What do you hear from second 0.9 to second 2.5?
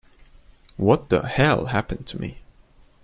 the Hell Happened to Me?